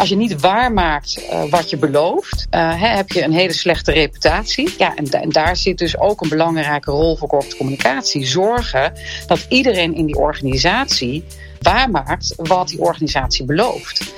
[0.00, 4.74] Als je niet waarmaakt uh, wat je belooft, uh, heb je een hele slechte reputatie.
[4.78, 8.26] Ja, en, en, daar zit dus ook een belangrijke rol voor corporate communicatie.
[8.26, 8.92] Zorgen
[9.26, 11.24] dat iedereen in die organisatie
[11.60, 14.14] waarmaakt wat die organisatie belooft.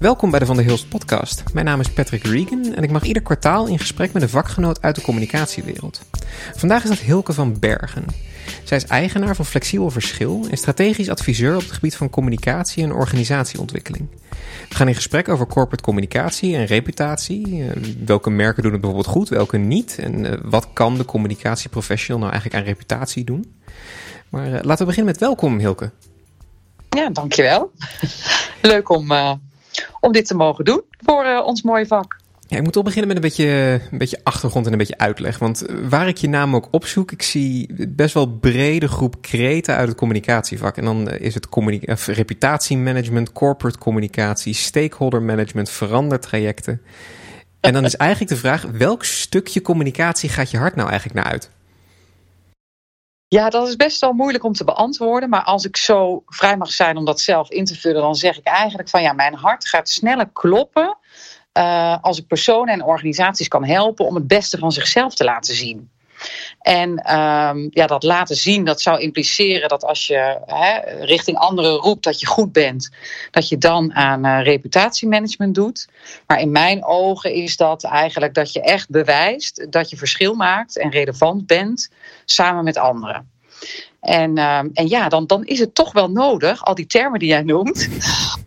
[0.00, 1.42] Welkom bij de Van der Hilst podcast.
[1.52, 4.82] Mijn naam is Patrick Regan en ik mag ieder kwartaal in gesprek met een vakgenoot
[4.82, 6.00] uit de communicatiewereld.
[6.56, 8.04] Vandaag is dat Hilke van Bergen.
[8.64, 12.92] Zij is eigenaar van Flexibel Verschil en strategisch adviseur op het gebied van communicatie en
[12.92, 14.08] organisatieontwikkeling.
[14.68, 17.62] We gaan in gesprek over corporate communicatie en reputatie.
[17.62, 19.98] Eh, welke merken doen het bijvoorbeeld goed, welke niet?
[19.98, 23.54] En eh, wat kan de communicatieprofessional nou eigenlijk aan reputatie doen?
[24.28, 25.90] Maar uh, laten we beginnen met welkom, Hilke.
[26.88, 27.72] Ja, dankjewel.
[28.62, 29.12] Leuk om,
[30.02, 32.20] om dit te mogen doen voor ons mooie vak.
[32.46, 35.38] Ja, ik moet toch beginnen met een beetje, een beetje achtergrond en een beetje uitleg.
[35.38, 39.88] Want waar ik je naam ook opzoek, ik zie best wel brede groep kreten uit
[39.88, 40.76] het communicatievak.
[40.76, 41.48] En dan is het
[42.06, 46.80] reputatiemanagement, corporate communicatie, stakeholder management, verandertrajecten.
[47.60, 51.32] En dan is eigenlijk de vraag, welk stukje communicatie gaat je hart nou eigenlijk naar
[51.32, 51.50] uit?
[53.32, 55.28] Ja, dat is best wel moeilijk om te beantwoorden.
[55.28, 58.38] Maar als ik zo vrij mag zijn om dat zelf in te vullen, dan zeg
[58.38, 60.96] ik eigenlijk van ja, mijn hart gaat sneller kloppen
[61.58, 65.54] uh, als ik personen en organisaties kan helpen om het beste van zichzelf te laten
[65.54, 65.90] zien.
[66.60, 71.72] En um, ja, dat laten zien, dat zou impliceren dat als je hè, richting anderen
[71.72, 72.90] roept dat je goed bent,
[73.30, 75.88] dat je dan aan uh, reputatiemanagement doet.
[76.26, 80.78] Maar in mijn ogen is dat eigenlijk dat je echt bewijst dat je verschil maakt
[80.78, 81.90] en relevant bent
[82.24, 83.30] samen met anderen.
[84.00, 87.28] En, uh, en ja, dan, dan is het toch wel nodig, al die termen die
[87.28, 87.88] jij noemt,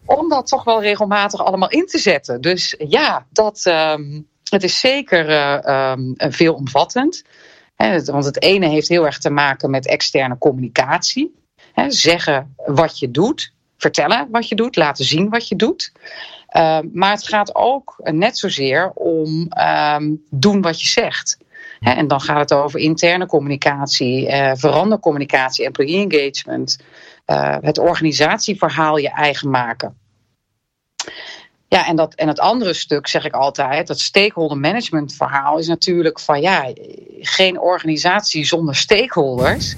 [0.06, 2.42] om dat toch wel regelmatig allemaal in te zetten.
[2.42, 7.23] Dus ja, dat, um, het is zeker uh, veelomvattend.
[8.06, 11.36] Want het ene heeft heel erg te maken met externe communicatie.
[11.88, 15.92] Zeggen wat je doet, vertellen wat je doet, laten zien wat je doet.
[16.56, 21.38] Uh, maar het gaat ook net zozeer om um, doen wat je zegt
[21.80, 26.80] en dan gaat het over interne communicatie, uh, verandercommunicatie, employee engagement,
[27.25, 29.97] uh, het organisatieverhaal je eigen maken.
[31.68, 35.68] Ja, en, dat, en het andere stuk zeg ik altijd, dat stakeholder management verhaal is
[35.68, 36.74] natuurlijk van ja,
[37.20, 39.75] geen organisatie zonder stakeholders.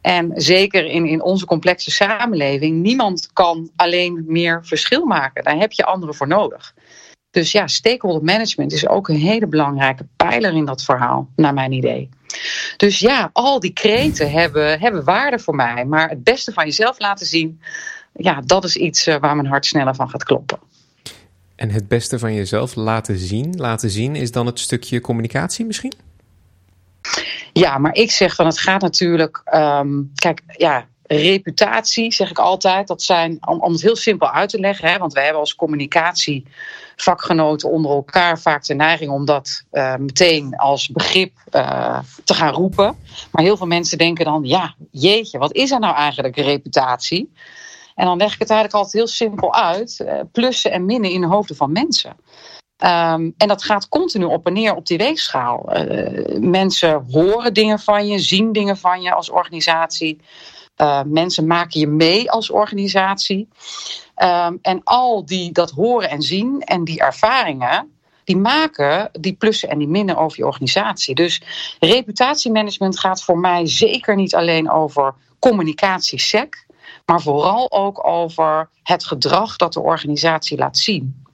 [0.00, 5.44] En zeker in, in onze complexe samenleving, niemand kan alleen meer verschil maken.
[5.44, 6.74] Daar heb je anderen voor nodig.
[7.30, 11.72] Dus ja, stakeholder management is ook een hele belangrijke pijler in dat verhaal, naar mijn
[11.72, 12.08] idee.
[12.76, 15.84] Dus ja, al die kreten hebben, hebben waarde voor mij.
[15.84, 17.60] Maar het beste van jezelf laten zien,
[18.12, 20.58] ja, dat is iets eh, waar mijn hart sneller van gaat kloppen.
[21.60, 25.92] En het beste van jezelf laten zien, laten zien is dan het stukje communicatie misschien?
[27.52, 29.42] Ja, maar ik zeg dan, het gaat natuurlijk.
[29.54, 32.86] Um, kijk, ja, reputatie, zeg ik altijd.
[32.86, 35.54] Dat zijn, om, om het heel simpel uit te leggen, hè, want wij hebben als
[35.54, 42.52] communicatievakgenoten onder elkaar vaak de neiging om dat uh, meteen als begrip uh, te gaan
[42.52, 42.96] roepen.
[43.30, 47.32] Maar heel veel mensen denken dan, ja, jeetje, wat is er nou eigenlijk reputatie?
[48.00, 50.04] En dan leg ik het eigenlijk altijd heel simpel uit.
[50.04, 52.10] Uh, plussen en minnen in de hoofden van mensen.
[52.10, 55.76] Um, en dat gaat continu op en neer op die weegschaal.
[55.76, 60.20] Uh, mensen horen dingen van je, zien dingen van je als organisatie.
[60.76, 63.48] Uh, mensen maken je mee als organisatie.
[64.16, 67.92] Um, en al die dat horen en zien en die ervaringen,
[68.24, 71.14] die maken die plussen en die minnen over je organisatie.
[71.14, 71.42] Dus
[71.78, 76.68] reputatiemanagement gaat voor mij zeker niet alleen over communicatie-sec,
[77.10, 81.24] maar vooral ook over het gedrag dat de organisatie laat zien.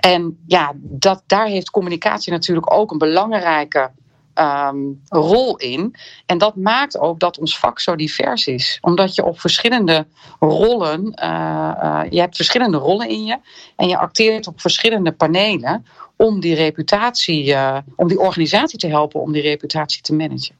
[0.00, 3.90] En ja, dat, daar heeft communicatie natuurlijk ook een belangrijke
[4.34, 5.94] um, rol in.
[6.26, 8.78] En dat maakt ook dat ons vak zo divers is.
[8.80, 10.06] Omdat je op verschillende
[10.38, 13.38] rollen, uh, uh, je hebt verschillende rollen in je.
[13.76, 15.86] En je acteert op verschillende panelen
[16.16, 20.56] om die reputatie, uh, om die organisatie te helpen om die reputatie te managen.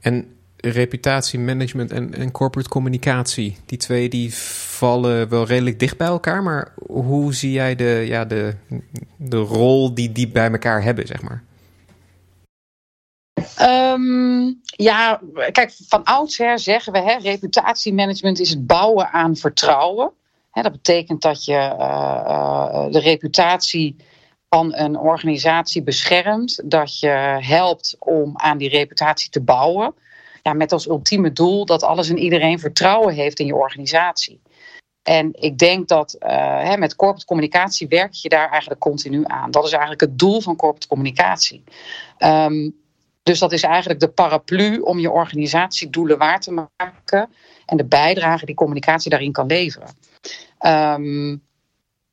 [0.00, 6.42] En reputatiemanagement en, en corporate communicatie, die twee die vallen wel redelijk dicht bij elkaar.
[6.42, 8.54] Maar hoe zie jij de, ja, de,
[9.16, 11.42] de rol die die bij elkaar hebben, zeg maar?
[13.60, 15.20] Um, ja,
[15.52, 20.10] kijk, van oudsher zeggen we, hè, reputatiemanagement is het bouwen aan vertrouwen.
[20.50, 23.96] Hè, dat betekent dat je uh, uh, de reputatie
[24.48, 29.94] van een organisatie beschermt, dat je helpt om aan die reputatie te bouwen.
[30.48, 34.40] Ja, met als ultieme doel dat alles en iedereen vertrouwen heeft in je organisatie.
[35.02, 36.28] En ik denk dat uh,
[36.62, 39.50] hè, met corporate communicatie werk je daar eigenlijk continu aan.
[39.50, 41.64] Dat is eigenlijk het doel van corporate communicatie.
[42.18, 42.76] Um,
[43.22, 47.30] dus dat is eigenlijk de paraplu om je organisatiedoelen waar te maken
[47.66, 49.88] en de bijdrage die communicatie daarin kan leveren.
[50.66, 51.42] Um,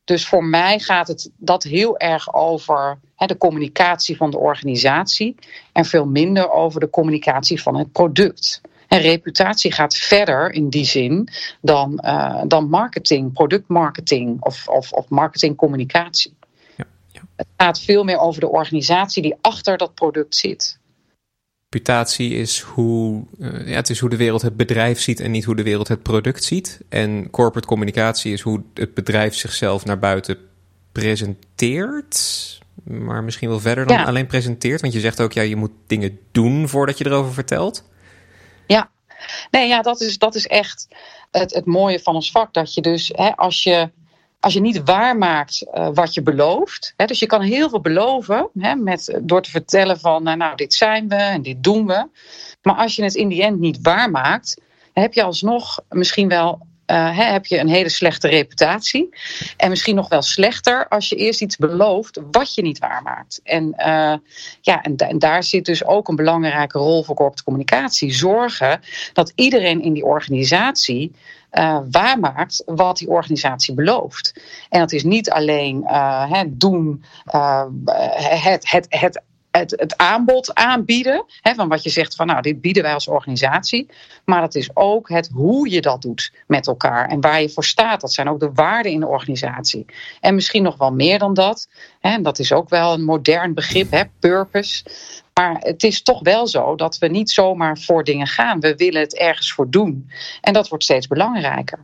[0.05, 5.35] Dus voor mij gaat het dat heel erg over hè, de communicatie van de organisatie
[5.71, 8.61] en veel minder over de communicatie van het product.
[8.87, 11.29] En reputatie gaat verder in die zin
[11.61, 16.33] dan, uh, dan marketing, productmarketing of, of, of marketingcommunicatie.
[16.77, 17.21] Ja, ja.
[17.35, 20.79] Het gaat veel meer over de organisatie die achter dat product zit.
[21.75, 25.43] Reputatie is hoe, uh, ja, het is hoe de wereld het bedrijf ziet en niet
[25.43, 26.79] hoe de wereld het product ziet.
[26.89, 30.37] En corporate communicatie is hoe het bedrijf zichzelf naar buiten
[30.91, 32.59] presenteert.
[32.83, 34.81] Maar misschien wel verder dan alleen presenteert.
[34.81, 37.83] Want je zegt ook, ja, je moet dingen doen voordat je erover vertelt.
[38.67, 38.89] Ja,
[39.51, 40.87] nee, ja, dat is, dat is echt
[41.31, 42.53] het, het mooie van ons vak.
[42.53, 43.89] Dat je dus, hè, als je
[44.45, 46.93] als je niet waarmaakt uh, wat je belooft.
[46.97, 50.55] Hè, dus je kan heel veel beloven hè, met, door te vertellen van nou, nou,
[50.55, 52.07] dit zijn we en dit doen we.
[52.61, 54.61] Maar als je het in die end niet waarmaakt,
[54.93, 59.09] heb je alsnog misschien wel uh, heb je een hele slechte reputatie.
[59.57, 63.39] En misschien nog wel slechter als je eerst iets belooft wat je niet waarmaakt.
[63.43, 63.73] En,
[64.61, 68.13] ja, en, en, daar zit dus ook een belangrijke rol voor corporate communicatie.
[68.13, 68.81] Zorgen
[69.13, 71.11] dat iedereen in die organisatie
[71.59, 74.41] uh, waarmaakt wat die organisatie belooft.
[74.69, 77.03] En dat is niet alleen uh, doen,
[77.33, 77.63] uh,
[78.43, 79.23] het, het, het
[79.59, 81.25] het, het aanbod aanbieden.
[81.41, 83.89] Hè, van wat je zegt van nou, dit bieden wij als organisatie.
[84.25, 87.09] Maar dat is ook het hoe je dat doet met elkaar.
[87.09, 88.01] En waar je voor staat.
[88.01, 89.85] Dat zijn ook de waarden in de organisatie.
[90.19, 91.67] En misschien nog wel meer dan dat.
[91.99, 94.83] Hè, dat is ook wel een modern begrip, hè, purpose.
[95.39, 98.59] Maar het is toch wel zo dat we niet zomaar voor dingen gaan.
[98.59, 100.09] We willen het ergens voor doen.
[100.41, 101.79] En dat wordt steeds belangrijker.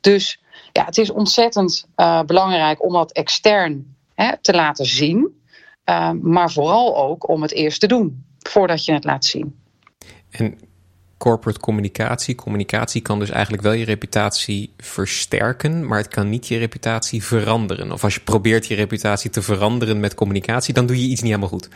[0.00, 0.40] Dus
[0.72, 5.42] ja, het is ontzettend uh, belangrijk om dat extern hè, te laten zien.
[5.84, 9.58] Uh, maar vooral ook om het eerst te doen voordat je het laat zien.
[10.30, 10.58] En
[11.18, 16.58] corporate communicatie, communicatie kan dus eigenlijk wel je reputatie versterken, maar het kan niet je
[16.58, 17.92] reputatie veranderen.
[17.92, 21.30] Of als je probeert je reputatie te veranderen met communicatie, dan doe je iets niet
[21.30, 21.68] helemaal goed.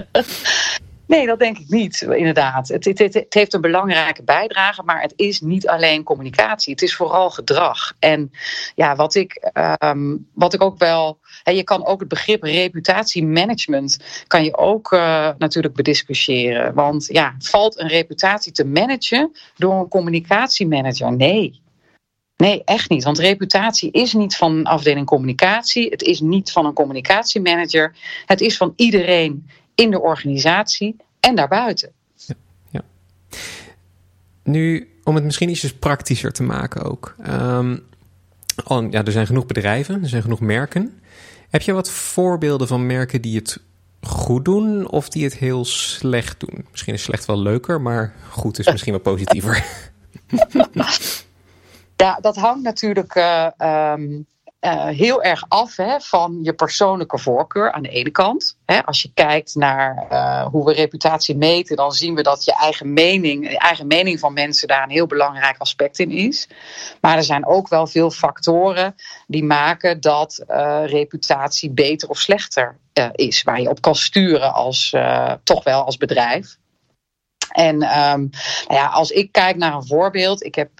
[1.12, 2.68] Nee, dat denk ik niet, inderdaad.
[2.68, 6.72] Het, het, het, heeft een belangrijke bijdrage, maar het is niet alleen communicatie.
[6.72, 7.92] Het is vooral gedrag.
[7.98, 8.30] En
[8.74, 9.50] ja, wat ik,
[9.84, 11.18] um, wat ik ook wel.
[11.44, 16.74] Je kan ook het begrip reputatiemanagement kan je ook uh, natuurlijk bediscussiëren.
[16.74, 21.16] Want ja, valt een reputatie te managen door een communicatiemanager?
[21.16, 21.60] Nee.
[22.36, 23.04] Nee, echt niet.
[23.04, 25.88] Want reputatie is niet van een afdeling communicatie.
[25.88, 27.96] Het is niet van een communicatiemanager.
[28.26, 31.92] Het is van iedereen in de organisatie en daarbuiten.
[32.14, 32.34] Ja,
[32.70, 32.82] ja.
[34.42, 37.14] Nu, om het misschien ietsjes praktischer te maken ook.
[37.28, 37.84] Um,
[38.90, 41.00] ja, er zijn genoeg bedrijven, er zijn genoeg merken.
[41.50, 43.60] Heb je wat voorbeelden van merken die het
[44.02, 46.66] goed doen of die het heel slecht doen?
[46.70, 49.64] Misschien is slecht wel leuker, maar goed is misschien wel positiever.
[51.96, 54.26] Ja, dat hangt natuurlijk uh, um,
[54.64, 58.56] uh, heel erg af hè, van je persoonlijke voorkeur aan de ene kant.
[58.64, 62.54] Hè, als je kijkt naar uh, hoe we reputatie meten, dan zien we dat je
[62.54, 66.48] eigen mening, eigen mening van mensen daar een heel belangrijk aspect in is.
[67.00, 68.94] Maar er zijn ook wel veel factoren
[69.26, 72.76] die maken dat uh, reputatie beter of slechter
[73.12, 74.96] is, waar je op kan sturen als
[75.42, 76.56] toch wel als bedrijf.
[77.52, 78.30] En um,
[78.66, 80.70] nou ja, als ik kijk naar een voorbeeld, ik heb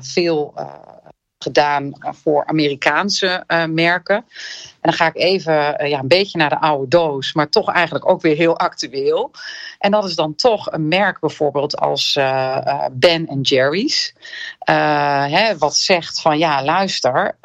[0.00, 0.54] veel
[1.38, 4.16] gedaan voor Amerikaanse uh, merken.
[4.16, 4.24] En
[4.80, 8.08] dan ga ik even uh, ja, een beetje naar de oude doos, maar toch eigenlijk
[8.08, 9.30] ook weer heel actueel.
[9.78, 14.14] En dat is dan toch een merk bijvoorbeeld als uh, Ben Jerry's.
[14.58, 17.36] Hè, wat zegt van ja, luister,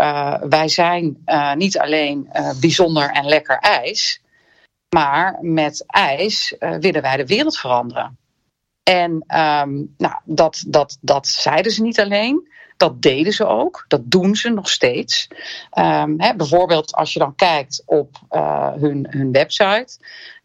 [0.49, 1.23] wij zijn
[1.55, 2.29] niet alleen
[2.59, 4.21] bijzonder en lekker ijs.
[4.95, 8.17] Maar met ijs willen wij de wereld veranderen.
[8.83, 12.47] En um, nou, dat, dat, dat zeiden ze niet alleen.
[12.77, 13.85] Dat deden ze ook.
[13.87, 15.27] Dat doen ze nog steeds.
[15.77, 19.97] Um, hè, bijvoorbeeld als je dan kijkt op uh, hun, hun website.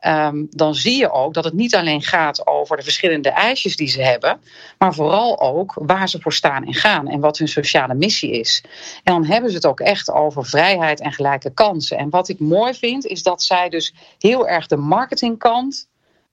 [0.06, 3.88] Um, dan zie je ook dat het niet alleen gaat over de verschillende eisjes die
[3.88, 4.40] ze hebben.
[4.78, 7.08] Maar vooral ook waar ze voor staan en gaan.
[7.08, 8.62] En wat hun sociale missie is.
[9.04, 11.98] En dan hebben ze het ook echt over vrijheid en gelijke kansen.
[11.98, 15.88] En wat ik mooi vind is dat zij dus heel erg de marketingkant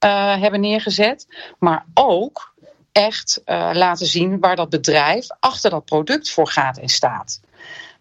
[0.05, 1.27] uh, hebben neergezet.
[1.59, 2.53] Maar ook
[2.95, 7.39] echt uh, laten zien waar dat bedrijf achter dat product voor gaat en staat.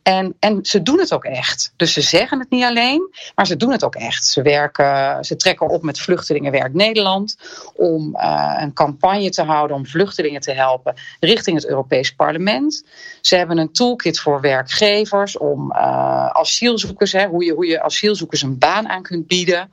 [0.03, 1.73] En, en ze doen het ook echt.
[1.77, 4.25] Dus ze zeggen het niet alleen, maar ze doen het ook echt.
[4.25, 7.37] Ze, werken, ze trekken op met Vluchtelingenwerk Nederland
[7.75, 12.85] om uh, een campagne te houden om vluchtelingen te helpen richting het Europees Parlement.
[13.21, 18.43] Ze hebben een toolkit voor werkgevers om uh, asielzoekers, hè, hoe, je, hoe je asielzoekers
[18.43, 19.71] een baan aan kunt bieden.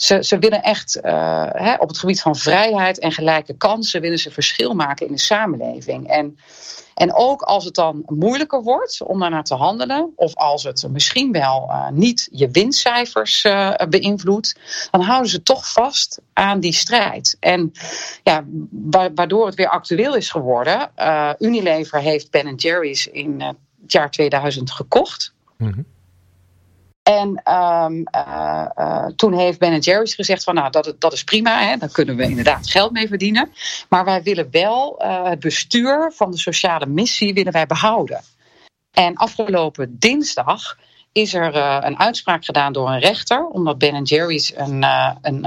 [0.00, 4.18] Ze, ze willen echt uh, hè, op het gebied van vrijheid en gelijke kansen willen
[4.18, 6.08] ze verschil maken in de samenleving.
[6.08, 6.38] En
[6.94, 11.32] En ook als het dan moeilijker wordt om daarnaar te handelen, of als het misschien
[11.32, 14.58] wel uh, niet je winstcijfers uh, beïnvloedt,
[14.90, 17.36] dan houden ze toch vast aan die strijd.
[17.40, 17.72] En
[18.22, 18.44] ja,
[19.14, 20.90] waardoor het weer actueel is geworden.
[21.38, 25.32] Unilever heeft Ben Jerry's in het jaar 2000 gekocht.
[25.56, 25.84] Mm.
[27.10, 31.68] En um, uh, uh, toen heeft Ben Jerry's gezegd van nou dat, dat is prima,
[31.68, 33.52] hè, daar kunnen we inderdaad geld mee verdienen.
[33.88, 38.20] Maar wij willen wel uh, het bestuur van de sociale missie willen wij behouden.
[38.90, 40.78] En afgelopen dinsdag
[41.12, 44.82] is er een uitspraak gedaan door een rechter, omdat Ben Jerry's een,
[45.22, 45.42] een,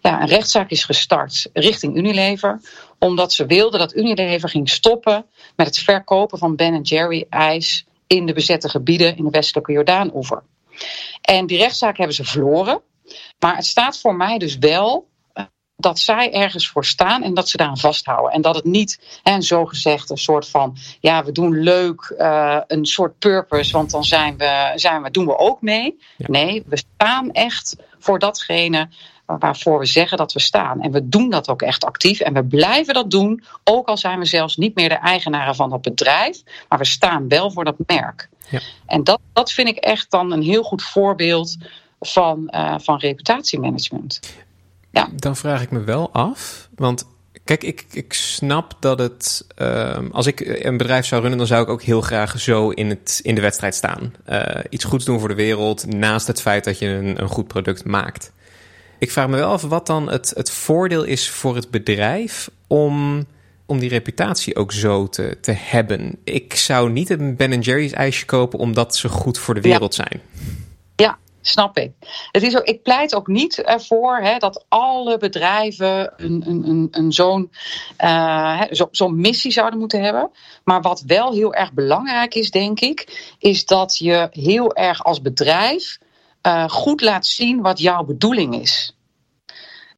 [0.00, 2.60] ja, een rechtszaak is gestart richting Unilever.
[2.98, 8.26] Omdat ze wilden dat Unilever ging stoppen met het verkopen van Ben Jerry ijs in
[8.26, 10.42] de bezette gebieden in de westelijke Jordaan-oever.
[11.20, 12.80] En die rechtszaak hebben ze verloren.
[13.38, 15.08] Maar het staat voor mij dus wel
[15.80, 18.32] dat zij ergens voor staan en dat ze daaraan vasthouden.
[18.32, 22.60] En dat het niet, en zo gezegd, een soort van, ja, we doen leuk, uh,
[22.66, 25.98] een soort purpose, want dan zijn we, zijn we, doen we ook mee.
[26.16, 26.26] Ja.
[26.28, 28.88] Nee, we staan echt voor datgene
[29.38, 30.80] waarvoor we zeggen dat we staan.
[30.80, 34.18] En we doen dat ook echt actief en we blijven dat doen, ook al zijn
[34.18, 37.76] we zelfs niet meer de eigenaren van dat bedrijf, maar we staan wel voor dat
[37.86, 38.28] merk.
[38.50, 38.60] Ja.
[38.86, 41.56] En dat, dat vind ik echt dan een heel goed voorbeeld
[42.00, 44.20] van, uh, van reputatiemanagement.
[44.90, 45.08] Ja.
[45.16, 47.06] Dan vraag ik me wel af, want
[47.44, 49.46] kijk, ik, ik snap dat het.
[49.58, 52.88] Uh, als ik een bedrijf zou runnen, dan zou ik ook heel graag zo in,
[52.88, 54.14] het, in de wedstrijd staan.
[54.28, 57.46] Uh, iets goeds doen voor de wereld, naast het feit dat je een, een goed
[57.46, 58.32] product maakt.
[58.98, 63.26] Ik vraag me wel af wat dan het, het voordeel is voor het bedrijf om,
[63.70, 66.18] om die reputatie ook zo te, te hebben.
[66.24, 70.04] Ik zou niet een Ben Jerry's ijsje kopen omdat ze goed voor de wereld ja.
[70.04, 70.22] zijn.
[70.96, 71.92] Ja, snap ik.
[72.32, 76.88] Het is ook, ik pleit ook niet ervoor hè, dat alle bedrijven een, een, een,
[76.90, 77.50] een zo'n
[77.98, 80.30] uh, zo, zo'n missie zouden moeten hebben.
[80.64, 85.22] Maar wat wel heel erg belangrijk is, denk ik, is dat je heel erg als
[85.22, 85.98] bedrijf
[86.46, 88.94] uh, goed laat zien wat jouw bedoeling is.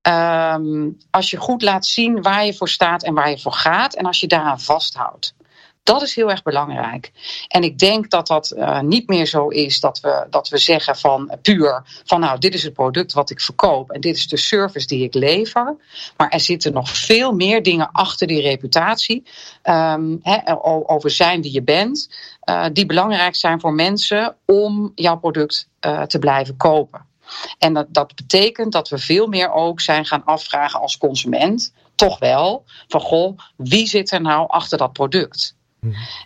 [0.08, 3.94] Um, als je goed laat zien waar je voor staat en waar je voor gaat
[3.94, 5.34] en als je daaraan vasthoudt.
[5.82, 7.12] Dat is heel erg belangrijk.
[7.48, 10.96] En ik denk dat dat uh, niet meer zo is dat we, dat we zeggen
[10.96, 14.36] van puur van nou, dit is het product wat ik verkoop en dit is de
[14.36, 15.76] service die ik lever.
[16.16, 19.22] Maar er zitten nog veel meer dingen achter die reputatie.
[19.62, 20.38] He,
[20.86, 22.10] over zijn wie je bent.
[22.44, 27.10] Uh, die belangrijk zijn voor mensen om jouw product uh, te blijven kopen.
[27.58, 32.18] En dat, dat betekent dat we veel meer ook zijn gaan afvragen als consument, toch
[32.18, 35.54] wel, van goh, wie zit er nou achter dat product?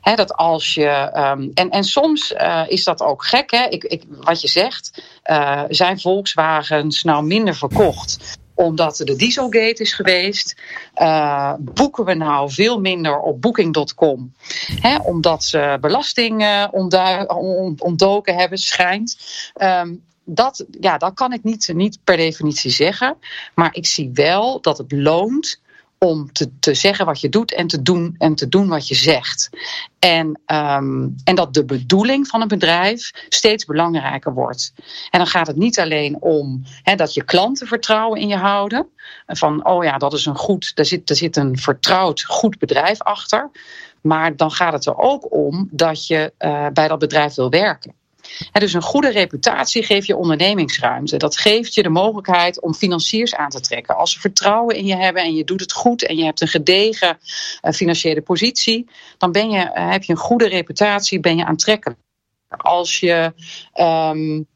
[0.01, 3.67] He, dat als je, um, en, en soms uh, is dat ook gek, hè?
[3.67, 5.03] Ik, ik, wat je zegt.
[5.25, 8.39] Uh, zijn Volkswagens nou minder verkocht?
[8.57, 10.63] omdat er de Dieselgate is geweest.
[10.95, 14.35] Uh, boeken we nou veel minder op booking.com.
[15.03, 16.67] Omdat ze belasting
[17.79, 19.19] ontdoken hebben, schijnt.
[19.63, 23.16] Um, dat, ja, dat kan ik niet, niet per definitie zeggen.
[23.54, 25.61] Maar ik zie wel dat het loont
[25.99, 28.95] om te, te zeggen wat je doet en te doen, en te doen wat je
[28.95, 29.50] zegt.
[29.99, 34.73] En, um, en dat de bedoeling van een bedrijf steeds belangrijker wordt.
[35.11, 38.88] En dan gaat het niet alleen om he, dat je klanten vertrouwen in je houden.
[39.26, 43.02] Van, oh ja, dat is een goed, daar zit, daar zit een vertrouwd goed bedrijf
[43.02, 43.50] achter.
[44.00, 47.95] Maar dan gaat het er ook om dat je uh, bij dat bedrijf wil werken.
[48.52, 51.16] Dus een goede reputatie geeft je ondernemingsruimte.
[51.16, 53.97] Dat geeft je de mogelijkheid om financiers aan te trekken.
[53.97, 56.49] Als ze vertrouwen in je hebben en je doet het goed en je hebt een
[56.49, 57.18] gedegen
[57.62, 62.00] uh, financiële positie, dan ben je, uh, heb je een goede reputatie, ben je aantrekkelijk.
[62.49, 63.33] Als je
[63.75, 64.47] um,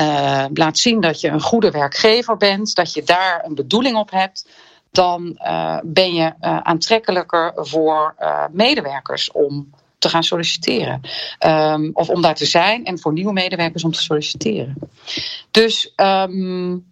[0.00, 4.10] uh, laat zien dat je een goede werkgever bent, dat je daar een bedoeling op
[4.10, 4.48] hebt,
[4.90, 5.38] dan
[5.84, 8.14] ben je aantrekkelijker voor
[8.50, 11.00] medewerkers om te gaan solliciteren.
[11.46, 14.76] Um, of om daar te zijn en voor nieuwe medewerkers om te solliciteren.
[15.50, 16.86] Dus um,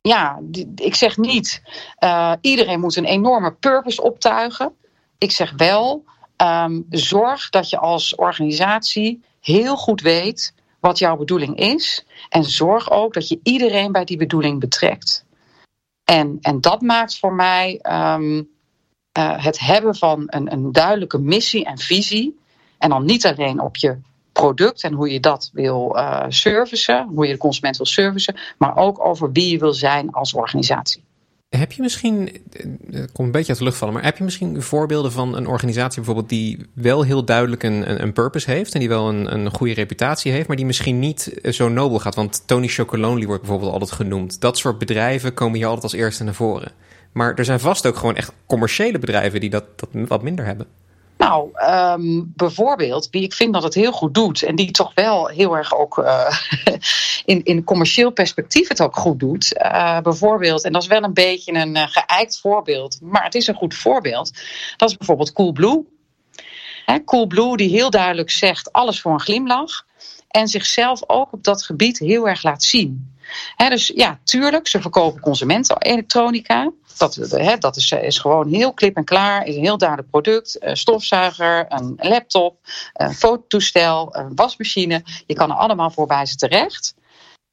[0.00, 0.40] ja,
[0.74, 1.62] ik zeg niet
[2.04, 4.72] uh, iedereen moet een enorme purpose optuigen.
[5.18, 6.04] Ik zeg wel,
[6.36, 12.04] um, zorg dat je als organisatie heel goed weet wat jouw bedoeling is.
[12.28, 15.24] En zorg ook dat je iedereen bij die bedoeling betrekt.
[16.04, 17.80] En, en dat maakt voor mij
[19.18, 22.40] uh, het hebben van een, een duidelijke missie en visie.
[22.78, 23.96] En dan niet alleen op je
[24.32, 28.76] product en hoe je dat wil uh, servicen, hoe je de consument wil servicen, maar
[28.76, 31.02] ook over wie je wil zijn als organisatie.
[31.48, 32.42] Heb je misschien,
[32.90, 35.46] het komt een beetje uit de lucht vallen, maar heb je misschien voorbeelden van een
[35.46, 39.50] organisatie bijvoorbeeld die wel heel duidelijk een, een purpose heeft en die wel een, een
[39.50, 42.14] goede reputatie heeft, maar die misschien niet zo nobel gaat?
[42.14, 44.40] Want Tony Chocolonely wordt bijvoorbeeld altijd genoemd.
[44.40, 46.72] Dat soort bedrijven komen hier altijd als eerste naar voren.
[47.12, 50.66] Maar er zijn vast ook gewoon echt commerciële bedrijven die dat, dat wat minder hebben.
[51.22, 55.26] Nou, um, bijvoorbeeld, wie ik vind dat het heel goed doet en die toch wel
[55.26, 56.38] heel erg ook uh,
[57.24, 59.54] in, in commercieel perspectief het ook goed doet.
[59.56, 63.46] Uh, bijvoorbeeld, en dat is wel een beetje een uh, geëikt voorbeeld, maar het is
[63.46, 64.30] een goed voorbeeld.
[64.76, 65.84] Dat is bijvoorbeeld Coolblue.
[66.86, 69.86] Hè, Coolblue die heel duidelijk zegt alles voor een glimlach
[70.28, 73.11] en zichzelf ook op dat gebied heel erg laat zien.
[73.56, 76.72] Dus ja, tuurlijk, ze verkopen consumentenelektronica.
[76.98, 79.46] Dat, he, dat is, is, gewoon heel klip en klaar.
[79.46, 80.56] Is een heel duidelijk product.
[80.60, 82.58] Een stofzuiger, een laptop,
[82.92, 85.02] een fototoestel, een wasmachine.
[85.26, 86.94] Je kan er allemaal voor bij ze terecht.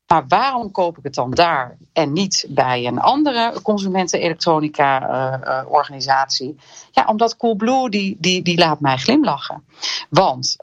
[0.10, 6.54] Maar waarom koop ik het dan daar en niet bij een andere consumentenelektronica-organisatie?
[6.54, 6.60] Uh,
[6.92, 9.64] ja, omdat Coolblue die, die, die laat mij glimlachen.
[10.10, 10.56] Want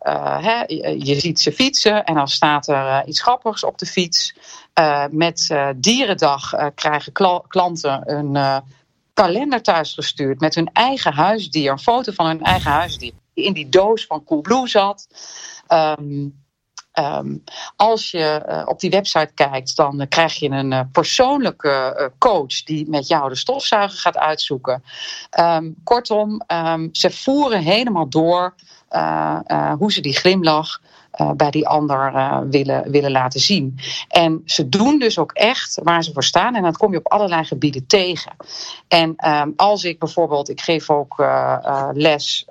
[0.99, 4.35] je ziet ze fietsen en dan staat er iets grappigs op de fiets.
[5.11, 8.63] Met Dierendag krijgen kla klanten een
[9.15, 13.69] kalender thuisgestuurd met hun eigen huisdier, een foto van hun eigen huisdier, die in die
[13.69, 15.09] doos van Coolblue zat.
[15.69, 16.45] Um,
[16.99, 17.45] Um,
[17.77, 23.29] als je op die website kijkt, dan krijg je een persoonlijke coach die met jou
[23.29, 24.83] de stofzuiger gaat uitzoeken.
[25.41, 26.43] Um, kortom,
[26.93, 28.55] ze voeren helemaal door
[29.79, 30.81] hoe ze die glimlach
[31.37, 32.13] bij die ander
[32.51, 33.79] willen, willen laten zien.
[34.09, 36.55] En ze doen dus ook echt waar ze voor staan.
[36.55, 38.37] En dat kom je op allerlei gebieden tegen.
[38.89, 39.17] En
[39.57, 41.15] als ik bijvoorbeeld, ik geef ook
[41.93, 42.45] les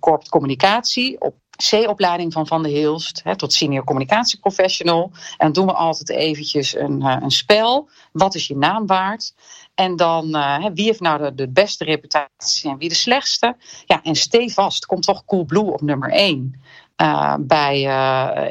[0.00, 1.34] corporate communicatie op
[1.70, 5.10] C-opleiding van Van de Hilst tot senior communicatieprofessional.
[5.12, 7.88] En dan doen we altijd eventjes een, een spel.
[8.12, 9.34] Wat is je naam waard?
[9.74, 10.30] En dan,
[10.74, 13.56] wie heeft nou de, beste reputatie en wie de slechtste?
[13.86, 16.60] Ja, en stevast komt toch Coolblue op nummer 1
[17.02, 17.80] uh, bij,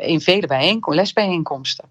[0.01, 1.85] in vele bijeenkom lesbijeenkomsten.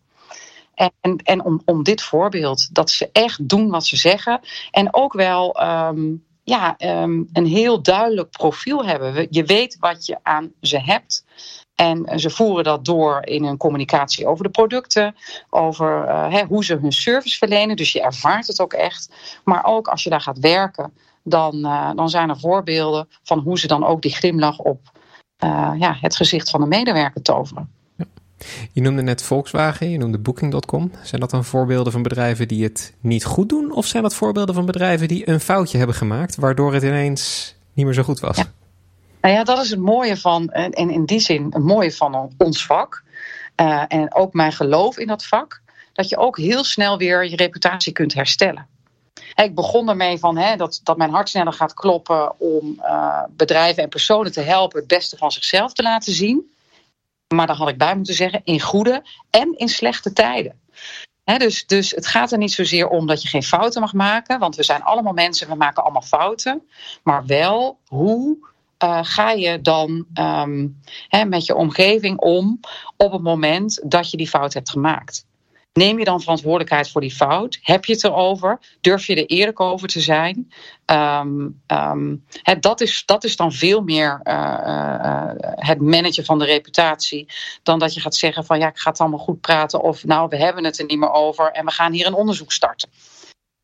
[0.74, 4.40] En, en om, om dit voorbeeld, dat ze echt doen wat ze zeggen.
[4.70, 9.26] En ook wel um, ja, um, een heel duidelijk profiel hebben.
[9.30, 11.24] Je weet wat je aan ze hebt.
[11.74, 15.14] En ze voeren dat door in hun communicatie over de producten,
[15.50, 17.76] over uh, hoe ze hun service verlenen.
[17.76, 19.10] Dus je ervaart het ook echt.
[19.44, 20.92] Maar ook als je daar gaat werken,
[21.22, 24.90] dan, uh, dan zijn er voorbeelden van hoe ze dan ook die glimlach op
[25.44, 27.70] uh, ja, het gezicht van de medewerker toveren.
[28.72, 30.90] Je noemde net Volkswagen, je noemde Booking.com.
[31.02, 33.72] Zijn dat dan voorbeelden van bedrijven die het niet goed doen?
[33.72, 37.84] Of zijn dat voorbeelden van bedrijven die een foutje hebben gemaakt, waardoor het ineens niet
[37.84, 38.36] meer zo goed was?
[38.36, 38.52] Ja.
[39.20, 42.66] Nou ja, dat is het mooie van, en in die zin het mooie van ons
[42.66, 43.02] vak.
[43.60, 45.60] Uh, en ook mijn geloof in dat vak.
[45.92, 48.66] Dat je ook heel snel weer je reputatie kunt herstellen.
[49.34, 53.82] Ik begon ermee van, hè, dat, dat mijn hart sneller gaat kloppen om uh, bedrijven
[53.82, 56.50] en personen te helpen het beste van zichzelf te laten zien.
[57.34, 60.60] Maar daar had ik bij moeten zeggen, in goede en in slechte tijden.
[61.24, 64.56] dus, dus het gaat er niet zozeer om dat je geen fouten mag maken, want
[64.56, 66.62] we zijn allemaal mensen, we maken allemaal fouten.
[67.02, 68.36] Maar wel hoe
[68.84, 70.80] uh, ga je dan um,
[71.28, 72.60] met je omgeving om
[72.96, 75.26] op het moment dat je die fout hebt gemaakt?
[75.76, 77.58] Neem je dan verantwoordelijkheid voor die fout?
[77.62, 78.58] Heb je het erover?
[78.80, 80.52] Durf je er eerlijk over te zijn?
[80.86, 84.32] Um, het, dat, is, dat is dan veel meer uh,
[84.66, 87.26] uh, het managen van de reputatie.
[87.62, 89.82] Dan dat je gaat zeggen van ja, ik ga het allemaal goed praten.
[89.82, 92.52] Of nou, we hebben het er niet meer over en we gaan hier een onderzoek
[92.52, 92.88] starten.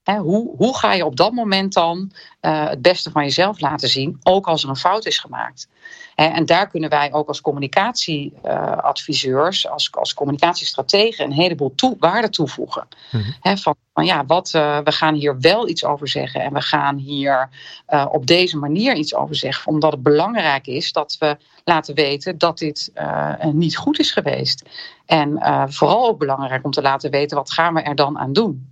[0.02, 3.88] He, hoe, hoe ga je op dat moment dan uh, het beste van jezelf laten
[3.88, 5.68] zien, ook als er een fout is gemaakt?
[6.14, 12.86] En daar kunnen wij ook als communicatieadviseurs, als, als communicatiestrategen, een heleboel toe, waarde toevoegen.
[13.10, 13.58] Mm -hmm.
[13.58, 16.96] van, van, ja, wat, uh, we gaan hier wel iets over zeggen en we gaan
[16.96, 17.48] hier
[17.88, 22.38] uh, op deze manier iets over zeggen, omdat het belangrijk is dat we laten weten
[22.38, 22.92] dat dit
[23.52, 24.68] niet goed is geweest.
[25.06, 25.38] En
[25.68, 28.71] vooral ook belangrijk om te laten weten wat gaan we er dan aan doen.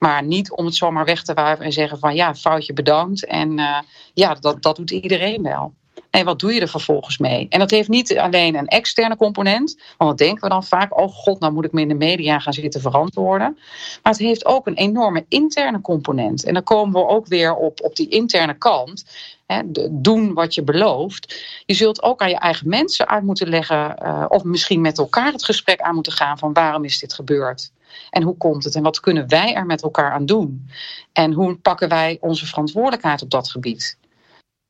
[0.00, 3.24] Maar niet om het zomaar weg te wuiven en zeggen van ja, foutje bedankt.
[3.24, 3.78] En uh,
[4.14, 5.72] ja, dat, dat doet iedereen wel.
[6.10, 7.46] Nee, wat doe je er vervolgens mee?
[7.48, 11.12] En dat heeft niet alleen een externe component, want dan denken we dan vaak, oh
[11.12, 13.58] god, nou moet ik me in de media gaan zitten verantwoorden.
[14.02, 16.44] Maar het heeft ook een enorme interne component.
[16.44, 19.04] En dan komen we ook weer op, op die interne kant.
[19.46, 21.42] Hè, doen wat je belooft.
[21.66, 25.32] Je zult ook aan je eigen mensen uit moeten leggen, uh, of misschien met elkaar
[25.32, 27.70] het gesprek aan moeten gaan van waarom is dit gebeurd?
[28.10, 28.74] En hoe komt het?
[28.74, 30.70] En wat kunnen wij er met elkaar aan doen?
[31.12, 33.98] En hoe pakken wij onze verantwoordelijkheid op dat gebied?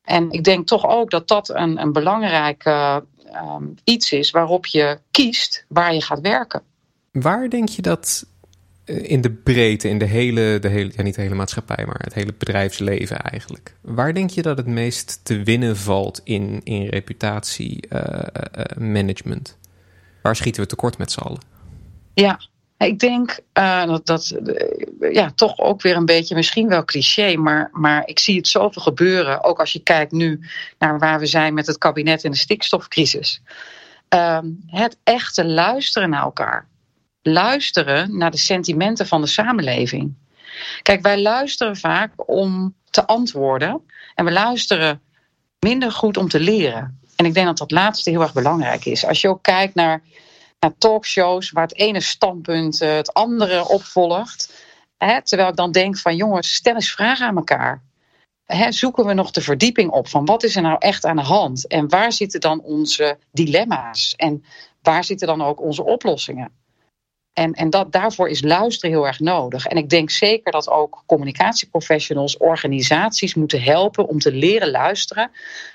[0.02, 2.96] En ik denk toch ook dat dat een, een belangrijk uh,
[3.34, 6.62] um, iets is waarop je kiest waar je gaat werken.
[7.12, 8.26] Waar denk je dat
[8.84, 12.00] uh, in de breedte, in de hele, de hele ja, niet de hele maatschappij, maar
[12.00, 13.76] het hele bedrijfsleven eigenlijk.
[13.80, 19.48] Waar denk je dat het meest te winnen valt in, in reputatiemanagement?
[19.48, 19.54] Uh,
[20.22, 21.40] Waar schieten we tekort met z'n allen?
[22.14, 22.40] Ja,
[22.86, 27.36] Ik denk uh, dat, dat uh, ja, toch ook weer een beetje misschien wel cliché,
[27.36, 29.44] maar, maar ik zie het zoveel gebeuren.
[29.44, 30.40] Ook als je kijkt nu
[30.78, 33.42] naar waar we zijn met het kabinet en de stikstofcrisis.
[34.14, 36.68] Uh, het echte luisteren naar elkaar.
[37.22, 40.14] Luisteren naar de sentimenten van de samenleving.
[40.82, 43.80] Kijk, wij luisteren vaak om te antwoorden
[44.14, 45.00] en we luisteren
[45.58, 47.00] minder goed om te leren.
[47.16, 49.06] En ik denk dat dat laatste heel erg belangrijk is.
[49.06, 50.02] Als je ook kijkt naar
[50.60, 54.64] naar talkshows waar het ene standpunt eh, het andere opvolgt.
[54.96, 57.82] Hè, terwijl ik dan denk van jongens, stel eens vragen aan elkaar.
[58.44, 61.22] Hè, zoeken we nog de verdieping op van wat is er nou echt aan de
[61.22, 61.66] hand?
[61.66, 64.14] En waar zitten dan onze dilemma's?
[64.16, 64.44] En
[64.82, 66.52] waar zitten dan ook onze oplossingen?
[67.32, 69.66] En, en dat, daarvoor is luisteren heel erg nodig.
[69.66, 75.30] En ik denk zeker dat ook communicatieprofessionals, organisaties moeten helpen om te leren luisteren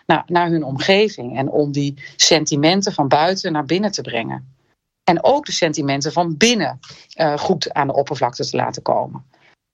[0.06, 1.38] naar, naar hun omgeving.
[1.38, 4.55] En om die sentimenten van buiten naar binnen te brengen.
[5.06, 6.80] En ook de sentimenten van binnen
[7.16, 9.26] uh, goed aan de oppervlakte te laten komen.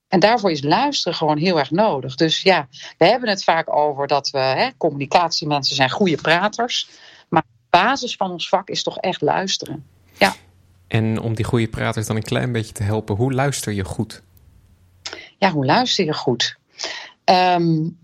[0.08, 2.16] En daarvoor is luisteren gewoon heel erg nodig.
[2.16, 2.68] Dus ja,
[2.98, 6.90] we hebben het vaak over dat we, hè, communicatiemensen zijn goede praters.
[7.30, 9.86] Maar de basis van ons vak is toch echt luisteren.
[10.18, 10.34] Ja.
[10.88, 14.22] En om die goede praters dan een klein beetje te helpen, hoe luister je goed?
[15.38, 16.58] Ja, hoe luister je goed?
[17.26, 18.00] Um,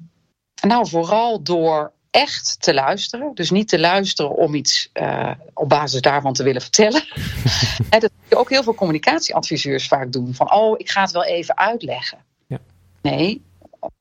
[0.62, 3.32] nou, vooral door echt te luisteren.
[3.34, 7.04] Dus niet te luisteren om iets uh, op basis daarvan te willen vertellen.
[7.90, 10.34] en dat ook heel veel communicatieadviseurs vaak doen.
[10.34, 12.18] Van, oh, ik ga het wel even uitleggen.
[12.48, 12.60] Ja.
[13.02, 13.42] Nee,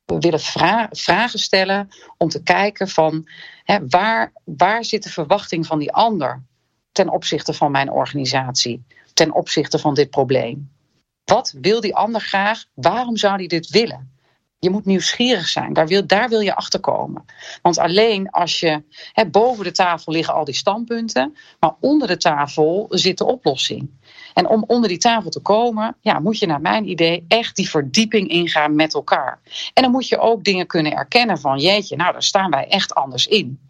[0.04, 3.28] we willen vra vragen stellen om te kijken van...
[3.64, 6.42] Hè, waar, waar zit de verwachting van die ander
[6.92, 8.84] ten opzichte van mijn organisatie?
[9.12, 10.70] Ten opzichte van dit probleem?
[11.24, 12.64] Wat wil die ander graag?
[12.74, 14.15] Waarom zou hij dit willen?
[14.66, 15.72] Je moet nieuwsgierig zijn.
[15.72, 17.24] Daar wil, daar wil je achter komen.
[17.62, 18.82] Want alleen als je.
[19.12, 21.36] Hè, boven de tafel liggen al die standpunten.
[21.60, 23.90] Maar onder de tafel zit de oplossing.
[24.34, 27.70] En om onder die tafel te komen, ja, moet je naar mijn idee echt die
[27.70, 29.40] verdieping ingaan met elkaar.
[29.74, 32.94] En dan moet je ook dingen kunnen erkennen van jeetje, nou daar staan wij echt
[32.94, 33.60] anders in.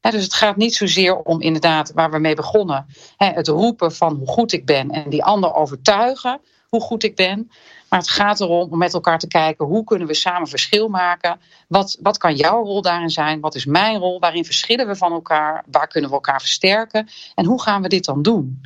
[0.00, 2.86] dus het gaat niet zozeer om inderdaad waar we mee begonnen,
[3.16, 6.40] het roepen van hoe goed ik ben en die ander overtuigen
[6.74, 7.50] hoe goed ik ben.
[7.94, 11.40] Maar het gaat erom om met elkaar te kijken hoe kunnen we samen verschil maken.
[11.68, 13.40] Wat, wat kan jouw rol daarin zijn?
[13.40, 14.18] Wat is mijn rol?
[14.20, 15.64] Waarin verschillen we van elkaar?
[15.70, 17.08] Waar kunnen we elkaar versterken?
[17.34, 18.60] En hoe gaan we dit dan doen?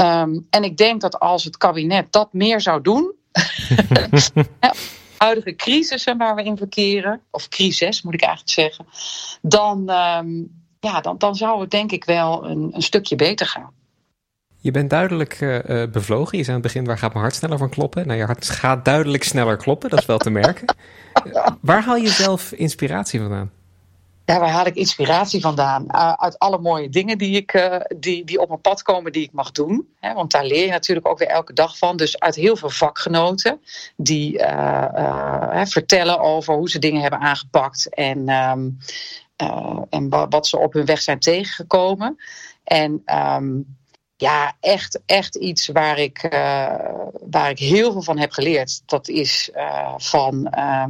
[0.00, 3.14] Um, en ik denk dat als het kabinet dat meer zou doen.
[5.16, 8.86] huidige crisissen waar we in verkeren, of crisis moet ik eigenlijk zeggen,
[9.42, 13.72] dan, um, ja, dan, dan zou het denk ik wel een, een stukje beter gaan.
[14.62, 15.58] Je bent duidelijk uh,
[15.92, 16.38] bevlogen.
[16.38, 18.06] Je zei aan het begin, waar gaat mijn hart sneller van kloppen?
[18.06, 20.74] Nou, je hart gaat duidelijk sneller kloppen, dat is wel te merken.
[21.60, 23.50] waar haal je zelf inspiratie vandaan?
[24.24, 25.92] Ja, waar haal ik inspiratie vandaan?
[26.18, 29.52] Uit alle mooie dingen die, ik, die, die op mijn pad komen, die ik mag
[29.52, 29.88] doen.
[30.00, 31.96] Hè, want daar leer je natuurlijk ook weer elke dag van.
[31.96, 33.60] Dus uit heel veel vakgenoten
[33.96, 34.38] die
[35.64, 38.78] vertellen over hoe ze dingen hebben aangepakt en, um,
[39.90, 42.16] en wat ze op hun weg zijn tegengekomen.
[42.64, 43.80] En um,
[44.22, 46.74] ja, echt, echt iets waar ik, uh,
[47.30, 48.82] waar ik heel veel van heb geleerd.
[48.86, 50.84] Dat is uh, van uh,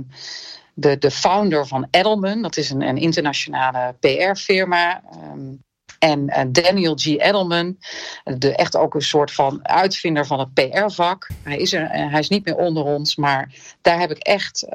[0.75, 2.43] de, de founder van Edelman.
[2.43, 5.03] Dat is een, een internationale PR-firma.
[5.33, 5.61] Um,
[5.99, 7.07] en Daniel G.
[7.07, 7.79] Edelman,
[8.25, 11.29] de, echt ook een soort van uitvinder van het PR-vak.
[11.43, 14.67] Hij is, er, hij is niet meer onder ons, maar daar heb ik echt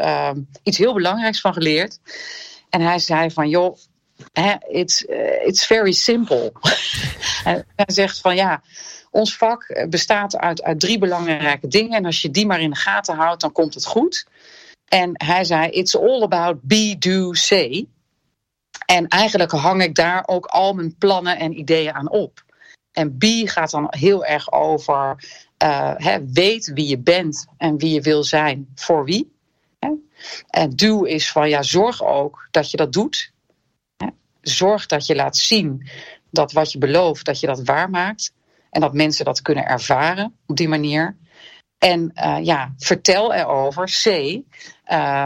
[0.63, 2.00] iets heel belangrijks van geleerd.
[2.70, 3.78] En hij zei van, joh,
[4.67, 6.51] it's, uh, it's very simple.
[7.43, 8.62] Hij zegt van ja,
[9.12, 11.97] ons vak bestaat uit, uit drie belangrijke dingen.
[11.97, 14.25] En als je die maar in de gaten houdt, dan komt het goed.
[14.88, 17.88] En hij zei, it's all about be, do, say.
[18.86, 22.45] En eigenlijk hang ik daar ook al mijn plannen en ideeën aan op.
[22.91, 25.15] En be gaat dan heel erg over
[25.63, 25.95] uh,
[26.34, 29.36] weet wie je bent en wie je wil zijn voor wie.
[30.49, 33.32] En do is van ja, zorg ook dat je dat doet
[34.50, 35.90] zorg dat je laat zien
[36.32, 38.34] dat wat je belooft, dat je dat waarmaakt.
[38.70, 41.16] En dat mensen dat kunnen ervaren op die manier.
[41.78, 43.86] En uh, ja, vertel erover.
[43.86, 44.44] C, uh,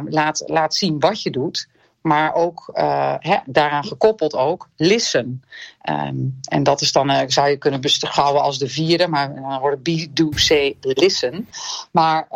[0.05, 1.69] laat, laat zien wat je doet.
[2.01, 5.43] Maar ook uh, daaraan gekoppeld ook, listen.
[5.89, 9.87] Um, en dat is dan, zou je kunnen beschouwen als de vierde, maar dan wordt
[9.87, 11.47] het B, do, C, listen.
[11.91, 12.27] Maar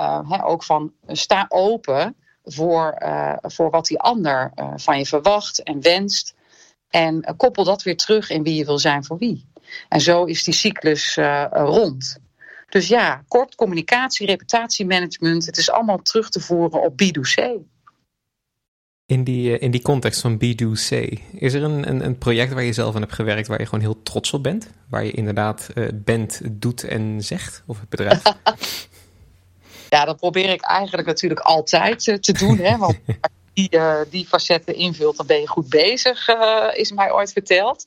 [0.43, 2.97] ook van sta open voor,
[3.41, 6.34] voor wat die ander van je verwacht en wenst.
[6.89, 9.45] En koppel dat weer terug in wie je wil zijn voor wie.
[9.89, 12.17] En zo is die cyclus uh, rond.
[12.69, 17.43] Dus ja, kort communicatie, reputatiemanagement, het is allemaal terug te voeren op B2C.
[19.05, 22.53] In die, in die context van Be Do Say, is er een, een, een, project
[22.53, 24.69] waar je zelf aan hebt gewerkt waar je gewoon heel trots op bent?
[24.89, 28.21] Waar je inderdaad uh, bent, doet en zegt, of het bedrijf?
[29.89, 32.57] ja, dat probeer ik eigenlijk natuurlijk altijd uh, te doen.
[32.57, 32.99] Hè, want
[33.55, 36.27] die, uh, die facetten invult, dan ben je goed bezig,
[36.73, 37.85] is mij ooit verteld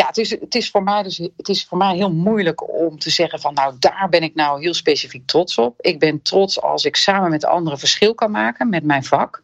[0.00, 2.98] ja, het is, het, is voor mij dus, het is voor mij heel moeilijk om
[2.98, 5.80] te zeggen van nou daar ben ik nou heel specifiek trots op.
[5.80, 9.42] Ik ben trots als ik samen met anderen verschil kan maken met mijn vak.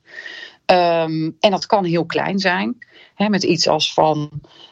[0.66, 2.78] Um, en dat kan heel klein zijn.
[3.14, 4.30] Hè, met iets als van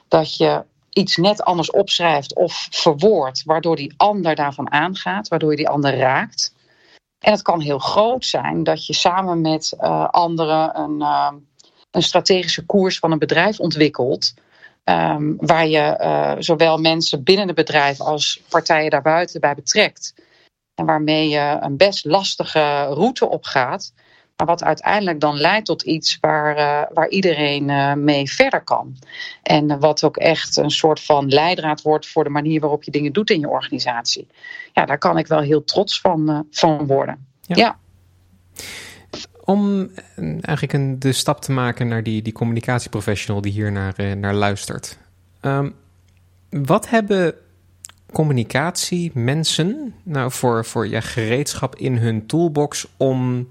[0.09, 5.57] dat je iets net anders opschrijft of verwoordt, waardoor die ander daarvan aangaat, waardoor je
[5.57, 6.55] die ander raakt.
[7.25, 11.33] En het kan heel groot zijn dat je samen met uh, anderen een, uh,
[11.91, 14.35] een strategische koers van een bedrijf ontwikkelt.
[14.85, 20.15] Um, waar je uh, zowel mensen binnen het bedrijf als partijen daarbuiten bij betrekt.
[20.75, 23.93] En waarmee je een best lastige route opgaat.
[24.37, 28.97] Maar wat uiteindelijk dan leidt tot iets waar, uh, waar iedereen uh, mee verder kan.
[29.43, 33.13] En wat ook echt een soort van leidraad wordt voor de manier waarop je dingen
[33.13, 34.27] doet in je organisatie.
[34.73, 37.27] Ja, daar kan ik wel heel trots van, van worden.
[37.41, 37.57] ja.
[37.57, 37.79] ja.
[39.45, 39.91] Om
[40.41, 44.99] eigenlijk een, de stap te maken naar die, die communicatieprofessional die hier naar, naar luistert.
[45.41, 45.75] Um,
[46.51, 47.35] wat hebben
[48.13, 53.49] communicatiemensen nou voor, voor ja, gereedschap in hun toolbox om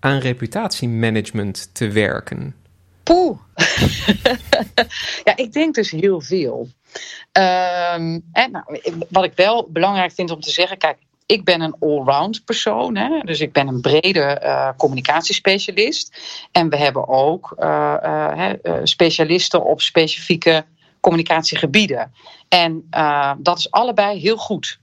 [0.00, 2.54] aan reputatiemanagement te werken?
[3.02, 3.38] Poeh.
[5.24, 6.68] ja, ik denk dus heel veel.
[7.32, 12.44] En nou, wat ik wel belangrijk vind om te zeggen, kijk, ik ben een allround
[12.44, 13.20] persoon, hè?
[13.20, 16.16] dus ik ben een brede uh, communicatiespecialist.
[16.52, 20.64] En we hebben ook uh, uh, specialisten op specifieke
[21.00, 22.12] communicatiegebieden.
[22.48, 22.86] En
[23.38, 24.78] dat is allebei heel goed.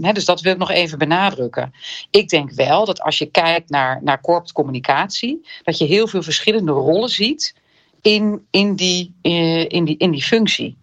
[0.00, 1.72] Hè, dus dat wil ik nog even benadrukken.
[2.10, 6.22] Ik denk wel dat als je kijkt naar, naar corporate communicatie, dat je heel veel
[6.22, 7.54] verschillende rollen ziet
[8.00, 10.76] in, in, die, in, die, in die functie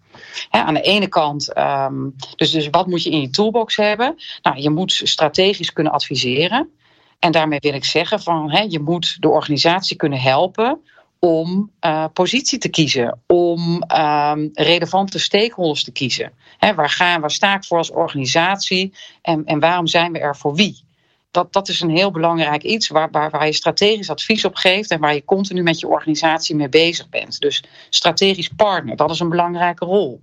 [0.50, 4.16] aan de ene kant, um, dus, dus wat moet je in je toolbox hebben?
[4.42, 6.70] Nou, je moet strategisch kunnen adviseren.
[7.18, 10.80] En daarmee wil ik zeggen van je moet de organisatie kunnen helpen
[11.20, 16.32] om uh, positie te kiezen, om um, relevante stakeholders te kiezen.
[16.58, 20.36] He, waar, gaan, waar sta ik voor als organisatie en, en waarom zijn we er
[20.36, 20.84] voor wie?
[21.30, 24.90] Dat, dat is een heel belangrijk iets waar, waar, waar je strategisch advies op geeft
[24.90, 27.40] en waar je continu met je organisatie mee bezig bent.
[27.40, 30.20] Dus strategisch partner, dat is een belangrijke rol.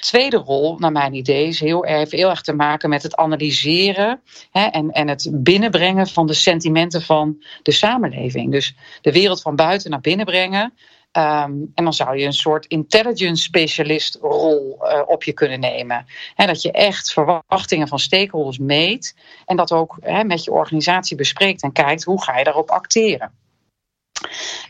[0.00, 4.20] Tweede rol, naar mijn idee, is heel erg, heel erg te maken met het analyseren
[4.50, 8.52] hè, en, en het binnenbrengen van de sentimenten van de samenleving.
[8.52, 10.72] Dus de wereld van buiten naar binnen brengen.
[11.12, 16.06] Um, en dan zou je een soort intelligence specialist rol uh, op je kunnen nemen.
[16.36, 21.72] Dat je echt verwachtingen van stakeholders meet en dat ook met je organisatie bespreekt en
[21.72, 23.32] kijkt hoe ga je daarop acteren.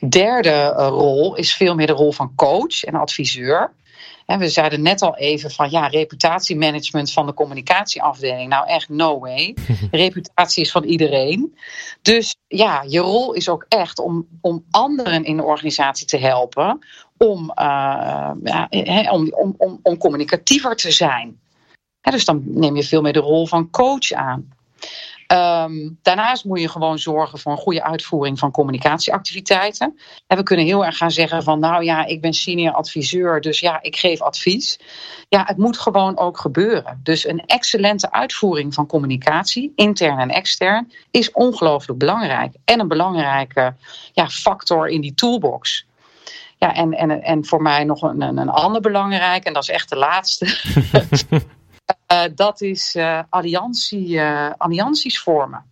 [0.09, 3.73] Derde uh, rol is veel meer de rol van coach en adviseur.
[4.37, 8.49] We zeiden net al even van ja, reputatiemanagement van de communicatieafdeling.
[8.49, 9.57] Nou, echt no way.
[9.91, 11.59] Reputatie is van iedereen.
[12.03, 16.79] Dus ja, je rol is ook echt om, om anderen in de organisatie te helpen
[17.17, 18.69] om, uh, ja,
[19.11, 21.41] om, om, om, om communicatiever te zijn.
[22.01, 24.53] dus dan neem je veel meer de rol van coach aan.
[25.33, 29.99] Um, daarnaast moet je gewoon zorgen voor een goede uitvoering van communicatieactiviteiten.
[30.27, 33.61] En we kunnen heel erg gaan zeggen van nou ja, ik ben senior adviseur, dus
[33.61, 34.81] ja, ik geef advies.
[35.29, 37.01] Ja, het moet gewoon ook gebeuren.
[37.03, 42.55] Dus een excellente uitvoering van communicatie, intern en extern, is ongelooflijk belangrijk.
[42.65, 43.75] En een belangrijke
[44.13, 45.87] ja, factor in die toolbox.
[46.57, 49.89] Ja, en, en, en voor mij nog een, een ander belangrijk, en dat is echt
[49.89, 50.47] de laatste.
[52.13, 55.65] Uh, dat is uh, alliantie, uh, allianties vormen.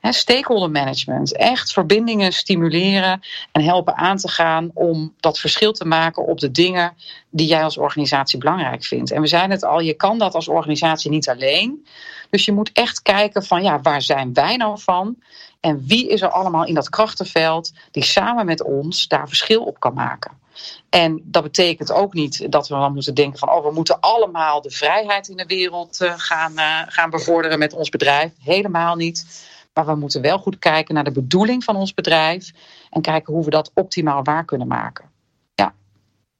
[0.00, 1.36] He, stakeholder management.
[1.36, 3.20] Echt verbindingen stimuleren
[3.52, 6.96] en helpen aan te gaan om dat verschil te maken op de dingen
[7.30, 9.10] die jij als organisatie belangrijk vindt.
[9.10, 11.86] En we zijn het al, je kan dat als organisatie niet alleen.
[12.30, 15.16] Dus je moet echt kijken van ja, waar zijn wij nou van?
[15.68, 19.80] En wie is er allemaal in dat krachtenveld die samen met ons daar verschil op
[19.80, 20.30] kan maken?
[20.88, 24.60] En dat betekent ook niet dat we dan moeten denken van oh, we moeten allemaal
[24.60, 28.32] de vrijheid in de wereld uh, gaan, uh, gaan bevorderen met ons bedrijf.
[28.42, 29.46] Helemaal niet.
[29.74, 32.52] Maar we moeten wel goed kijken naar de bedoeling van ons bedrijf
[32.90, 35.07] en kijken hoe we dat optimaal waar kunnen maken.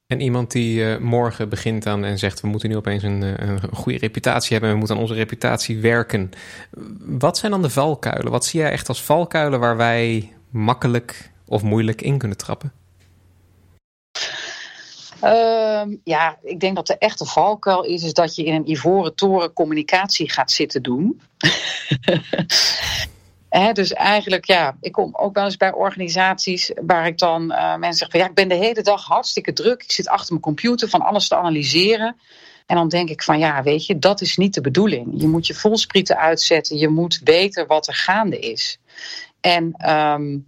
[0.09, 3.59] En iemand die uh, morgen begint aan en zegt: We moeten nu opeens een, een
[3.73, 6.31] goede reputatie hebben, we moeten aan onze reputatie werken.
[6.99, 8.31] Wat zijn dan de valkuilen?
[8.31, 12.71] Wat zie jij echt als valkuilen waar wij makkelijk of moeilijk in kunnen trappen?
[15.23, 19.15] Uh, ja, ik denk dat de echte valkuil is, is dat je in een ivoren
[19.15, 21.21] toren communicatie gaat zitten doen.
[23.73, 27.97] dus eigenlijk, ja, ik kom ook wel eens bij organisaties waar ik dan uh, mensen
[27.97, 29.83] zeg van ja, ik ben de hele dag hartstikke druk.
[29.83, 32.15] Ik zit achter mijn computer van alles te analyseren.
[32.65, 35.21] En dan denk ik van ja, weet je, dat is niet de bedoeling.
[35.21, 36.77] Je moet je volsprieten uitzetten.
[36.77, 38.79] Je moet weten wat er gaande is.
[39.41, 40.45] En um,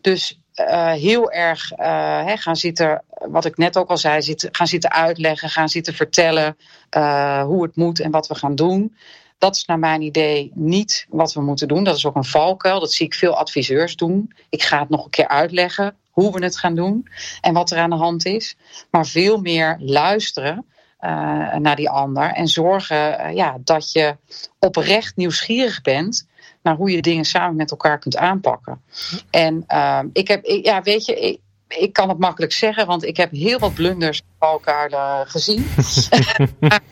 [0.00, 4.90] dus uh, heel erg uh, gaan zitten, wat ik net ook al zei, gaan zitten
[4.90, 6.56] uitleggen, gaan zitten vertellen
[7.46, 8.96] hoe het moet en wat we gaan doen.
[9.42, 11.84] Dat is naar mijn idee niet wat we moeten doen.
[11.84, 12.80] Dat is ook een valkuil.
[12.80, 14.32] Dat zie ik veel adviseurs doen.
[14.48, 17.08] Ik ga het nog een keer uitleggen hoe we het gaan doen
[17.40, 18.56] en wat er aan de hand is.
[18.90, 20.66] Maar veel meer luisteren
[21.00, 21.10] uh,
[21.56, 24.16] naar die ander en zorgen uh, ja, dat je
[24.58, 26.28] oprecht nieuwsgierig bent
[26.62, 28.82] naar hoe je dingen samen met elkaar kunt aanpakken.
[29.30, 33.04] En uh, ik heb, ik, ja, weet je, ik, ik kan het makkelijk zeggen, want
[33.04, 35.66] ik heb heel wat blunders bij elkaar gezien.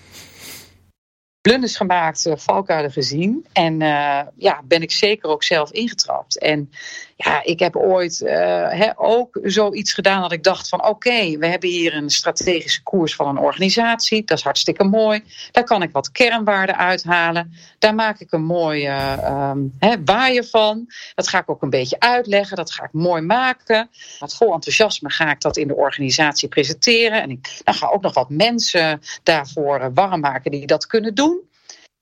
[1.41, 3.47] blunders gemaakt, uh, valkuilen gezien.
[3.53, 6.39] En uh, ja, ben ik zeker ook zelf ingetrapt.
[6.39, 6.71] En
[7.25, 11.69] ja, ik heb ooit he, ook zoiets gedaan dat ik dacht van oké, we hebben
[11.69, 14.25] hier een strategische koers van een organisatie.
[14.25, 15.25] Dat is hartstikke mooi.
[15.51, 17.55] Daar kan ik wat kernwaarden uithalen.
[17.79, 20.87] Daar maak ik een mooie um, he, waaier van.
[21.15, 22.57] Dat ga ik ook een beetje uitleggen.
[22.57, 23.91] Dat ga ik mooi maken.
[24.21, 27.23] Met vol enthousiasme ga ik dat in de organisatie presenteren.
[27.23, 31.49] En ik dan ga ook nog wat mensen daarvoor warm maken die dat kunnen doen.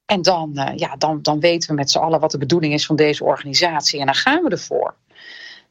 [0.06, 2.96] En dan, ja, dan, dan weten we met z'n allen wat de bedoeling is van
[2.96, 4.00] deze organisatie.
[4.00, 4.94] En dan gaan we ervoor.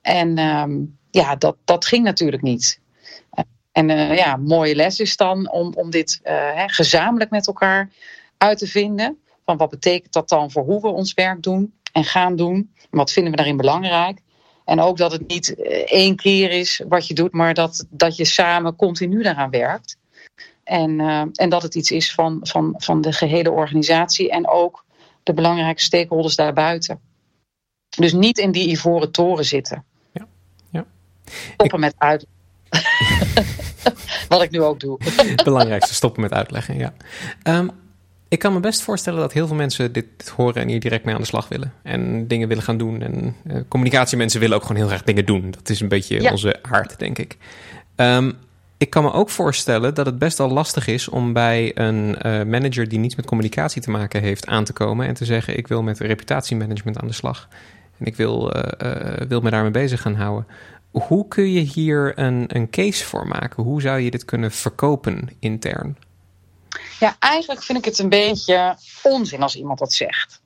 [0.07, 2.79] En um, ja, dat, dat ging natuurlijk niet.
[3.71, 7.91] En uh, ja, mooie les is dan om, om dit hè, gezamenlijk met elkaar
[8.37, 9.17] uit te vinden.
[9.45, 12.73] Van wat betekent dat dan voor hoe we ons werk doen en gaan doen?
[12.89, 14.19] Wat vinden we daarin belangrijk?
[14.65, 18.25] En ook dat het niet één keer is wat je doet, maar dat, dat je
[18.25, 19.97] samen continu daaraan werkt.
[20.63, 20.99] En,
[21.33, 24.85] en dat het iets is van, van, van de gehele organisatie en ook
[25.23, 26.99] de belangrijke stakeholders daarbuiten.
[27.97, 29.85] Dus niet in die ivoren toren zitten.
[31.53, 31.85] Stoppen ik...
[31.85, 32.35] met uitleggen.
[34.29, 34.97] Wat ik nu ook doe.
[35.43, 36.93] Belangrijkste, stoppen met uitleggen, ja.
[37.43, 37.71] Um,
[38.29, 41.05] ik kan me best voorstellen dat heel veel mensen dit, dit, horen en hier direct
[41.05, 41.73] mee aan de slag willen.
[41.83, 43.01] En dingen willen gaan doen.
[43.01, 45.51] En uh, communicatiemensen willen ook gewoon heel graag dingen doen.
[45.51, 46.31] Dat is een beetje ja.
[46.31, 47.37] onze aard, denk ik.
[47.95, 48.37] Um,
[48.77, 52.43] ik kan me ook voorstellen dat het best wel lastig is om bij een uh,
[52.43, 55.67] manager die niets met communicatie te maken heeft aan te komen en te zeggen: Ik
[55.67, 57.47] wil met reputatiemanagement aan de slag.
[57.97, 58.63] En ik wil, uh,
[59.27, 60.47] wil me daarmee bezig gaan houden.
[60.91, 63.63] Hoe kun je hier een, een case voor maken?
[63.63, 65.97] Hoe zou je dit kunnen verkopen intern?
[66.99, 70.41] Ja, eigenlijk vind ik het een beetje onzin als iemand dat zegt.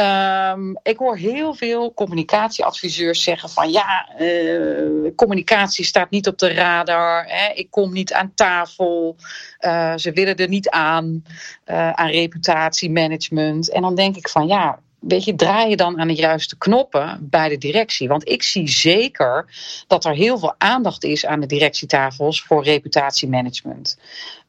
[0.00, 6.52] Um, ik hoor heel veel communicatieadviseurs zeggen van ja, uh, communicatie staat niet op de
[6.52, 7.24] radar.
[7.26, 9.16] Hè, ik kom niet aan tafel.
[9.60, 11.24] Uh, ze willen er niet aan,
[11.66, 13.70] uh, aan reputatiemanagement.
[13.70, 17.18] En dan denk ik van ja, weet je, draai je dan aan de juiste knoppen
[17.20, 18.08] bij de directie.
[18.08, 19.46] Want ik zie zeker
[19.86, 23.98] dat er heel veel aandacht is aan de directietafels voor reputatiemanagement.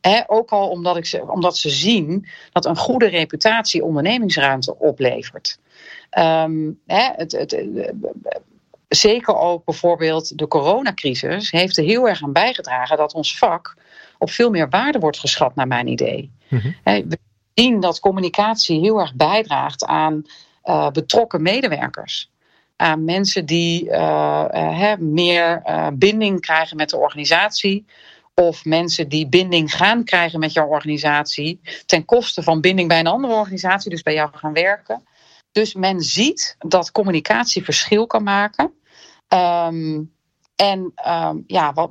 [0.01, 5.59] He, ook al omdat, ik ze, omdat ze zien dat een goede reputatie ondernemingsruimte oplevert.
[6.17, 7.93] Um, he, het, het, het,
[8.87, 13.75] zeker ook bijvoorbeeld de coronacrisis heeft er heel erg aan bijgedragen dat ons vak
[14.17, 16.31] op veel meer waarde wordt geschat, naar mijn idee.
[16.83, 17.17] We
[17.53, 20.23] zien dat communicatie heel erg bijdraagt aan
[20.65, 22.29] uh, betrokken medewerkers.
[22.75, 25.61] Aan mensen die uh, uh, meer
[25.93, 27.85] binding krijgen met de organisatie.
[28.35, 31.59] Of mensen die binding gaan krijgen met jouw organisatie.
[31.85, 35.03] Ten koste van binding bij een andere organisatie, dus bij jou gaan werken.
[35.51, 38.73] Dus men ziet dat communicatie verschil kan maken.
[39.27, 40.13] Um,
[40.55, 41.89] en um, ja,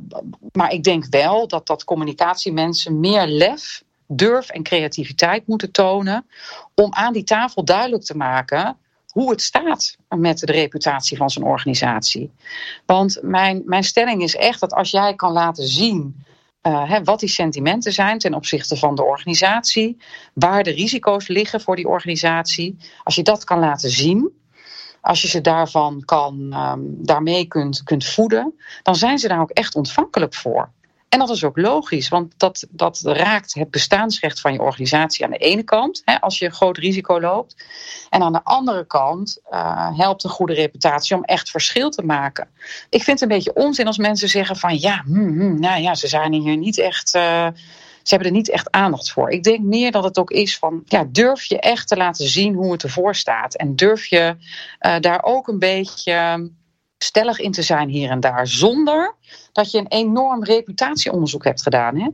[0.53, 6.27] maar ik denk wel dat dat communicatiemensen meer lef durf en creativiteit moeten tonen
[6.75, 8.77] om aan die tafel duidelijk te maken
[9.11, 12.31] hoe het staat met de reputatie van zijn organisatie.
[12.87, 16.25] Want mijn, mijn stelling is echt dat als jij kan laten zien
[16.63, 19.97] uh, hè, wat die sentimenten zijn ten opzichte van de organisatie,
[20.35, 24.31] waar de risico's liggen voor die organisatie, als je dat kan laten zien,
[25.01, 29.51] als je ze daarvan kan, um, daarmee kunt, kunt voeden, dan zijn ze daar ook
[29.51, 30.71] echt ontvankelijk voor.
[31.11, 35.31] En dat is ook logisch, want dat, dat raakt het bestaansrecht van je organisatie aan
[35.31, 37.65] de ene kant, hè, als je een groot risico loopt.
[38.11, 42.49] En aan de andere kant uh, helpt een goede reputatie om echt verschil te maken.
[42.89, 45.95] Ik vind het een beetje onzin als mensen zeggen van ja, hmm, hmm, nou ja,
[45.95, 47.15] ze zijn hier niet echt.
[47.15, 47.49] Uh,
[48.03, 49.31] ze hebben er niet echt aandacht voor.
[49.31, 52.55] Ik denk meer dat het ook is van, ja, durf je echt te laten zien
[52.55, 53.55] hoe het ervoor staat.
[53.55, 54.37] En durf je
[54.81, 56.51] uh, daar ook een beetje
[57.05, 59.15] stellig in te zijn hier en daar, zonder
[59.53, 61.97] dat je een enorm reputatieonderzoek hebt gedaan.
[61.97, 62.09] Hè?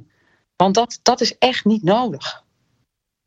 [0.56, 2.44] Want dat, dat is echt niet nodig.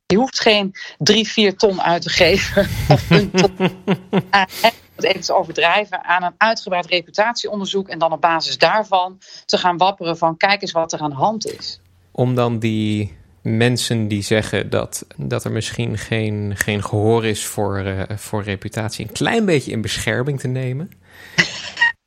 [0.05, 2.62] Je hoeft geen drie, vier ton uit te geven.
[2.89, 3.55] Of een ton.
[4.95, 9.78] het even te overdrijven, aan een uitgebreid reputatieonderzoek en dan op basis daarvan te gaan
[9.78, 11.80] wapperen van kijk eens wat er aan de hand is.
[12.12, 17.80] Om dan die mensen die zeggen dat, dat er misschien geen, geen gehoor is voor,
[17.86, 20.91] uh, voor reputatie, een klein beetje in bescherming te nemen.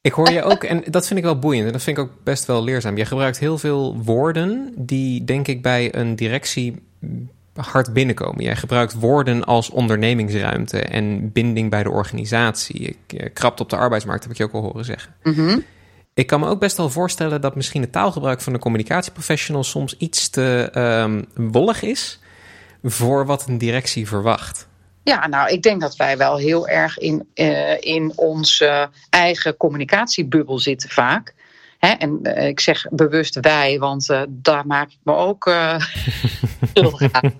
[0.00, 2.12] Ik hoor je ook, en dat vind ik wel boeiend en dat vind ik ook
[2.24, 2.96] best wel leerzaam.
[2.96, 6.82] Je gebruikt heel veel woorden die, denk ik, bij een directie
[7.54, 8.44] hard binnenkomen.
[8.44, 12.98] Jij gebruikt woorden als ondernemingsruimte en binding bij de organisatie.
[13.32, 15.14] Krapt op de arbeidsmarkt, heb ik je ook al horen zeggen.
[15.22, 15.64] Mm
[16.14, 19.96] Ik kan me ook best wel voorstellen dat misschien het taalgebruik van de communicatieprofessional soms
[19.96, 22.20] iets te um, wollig is
[22.82, 24.68] voor wat een directie verwacht.
[25.04, 30.58] Ja, nou, ik denk dat wij wel heel erg in, uh, in onze eigen communicatiebubbel
[30.58, 31.34] zitten vaak.
[31.78, 31.88] Hè?
[31.88, 35.50] En uh, ik zeg bewust wij, want uh, daar maak ik me ook
[36.74, 37.34] schuldig aan.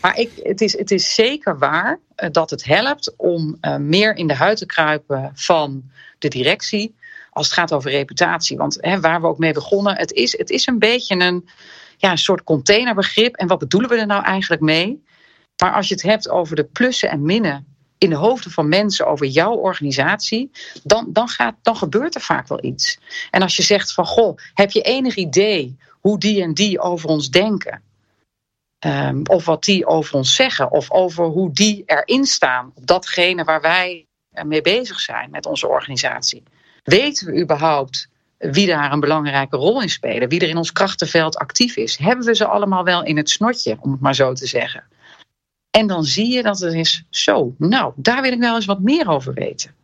[0.00, 4.34] Maar ik, het, is, het is zeker waar dat het helpt om meer in de
[4.34, 5.82] huid te kruipen van
[6.18, 6.94] de directie.
[7.30, 8.56] Als het gaat over reputatie.
[8.56, 11.48] Want hè, waar we ook mee begonnen, het is, het is een beetje een,
[11.96, 13.36] ja, een soort containerbegrip.
[13.36, 15.02] En wat bedoelen we er nou eigenlijk mee?
[15.62, 17.66] Maar als je het hebt over de plussen en minnen
[17.98, 20.50] in de hoofden van mensen over jouw organisatie,
[20.82, 22.98] dan, dan, gaat, dan gebeurt er vaak wel iets.
[23.30, 27.08] En als je zegt van goh, heb je enig idee hoe die en die over
[27.08, 27.82] ons denken?
[28.86, 33.44] Um, of wat die over ons zeggen, of over hoe die erin staan op datgene
[33.44, 34.06] waar wij
[34.42, 36.42] mee bezig zijn met onze organisatie.
[36.82, 41.36] Weten we überhaupt wie daar een belangrijke rol in spelen, wie er in ons krachtenveld
[41.36, 41.96] actief is?
[41.96, 44.84] Hebben we ze allemaal wel in het snotje, om het maar zo te zeggen?
[45.74, 47.54] En dan zie je dat het is zo.
[47.58, 49.74] Nou, daar wil ik wel eens wat meer over weten.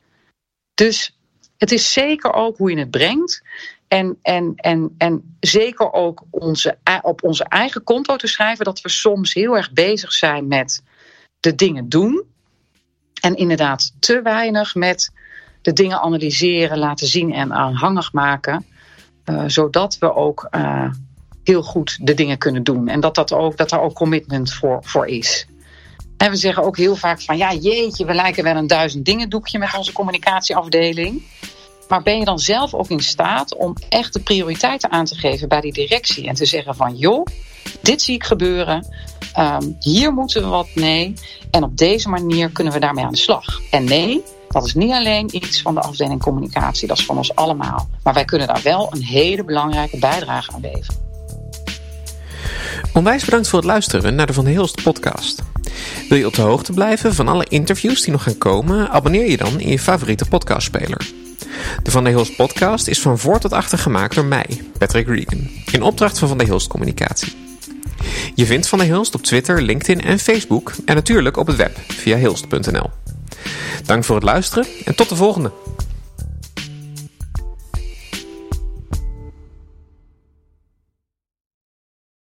[0.75, 1.19] Dus
[1.57, 3.43] het is zeker ook hoe je het brengt.
[3.89, 8.89] En, en, en, en zeker ook onze, op onze eigen konto te schrijven dat we
[8.89, 10.83] soms heel erg bezig zijn met
[11.41, 12.25] de dingen doen.
[13.21, 15.13] En inderdaad te weinig met
[15.63, 18.67] de dingen analyseren, laten zien en aanhangig maken.
[19.25, 20.91] Uh, zodat we ook uh,
[21.45, 22.89] heel goed de dingen kunnen doen.
[22.89, 25.47] En dat, dat, ook, dat er ook commitment voor, voor is.
[26.21, 29.29] En we zeggen ook heel vaak van ja, jeetje, we lijken wel een duizend dingen
[29.29, 31.23] doekje met onze communicatieafdeling.
[31.89, 35.49] Maar ben je dan zelf ook in staat om echt de prioriteiten aan te geven
[35.49, 37.27] bij die directie en te zeggen van joh,
[37.83, 38.87] dit zie ik gebeuren,
[39.39, 41.15] um, hier moeten we wat mee
[41.51, 43.61] en op deze manier kunnen we daarmee aan de slag.
[43.71, 47.35] En nee, dat is niet alleen iets van de afdeling communicatie, dat is van ons
[47.35, 47.89] allemaal.
[48.03, 51.10] Maar wij kunnen daar wel een hele belangrijke bijdrage aan leveren.
[52.93, 55.43] Onwijs bedankt voor het luisteren naar de Van de Hilst podcast.
[56.09, 58.91] Wil je op de hoogte blijven van alle interviews die nog gaan komen?
[58.91, 61.11] Abonneer je dan in je favoriete podcastspeler.
[61.83, 65.49] De Van der Hilst podcast is van voor tot achter gemaakt door mij, Patrick Regan,
[65.73, 67.33] in opdracht van Van der Hilst Communicatie.
[68.35, 71.79] Je vindt Van der Hilst op Twitter, LinkedIn en Facebook en natuurlijk op het web
[71.89, 72.91] via hilst.nl.
[73.85, 75.53] Dank voor het luisteren en tot de volgende!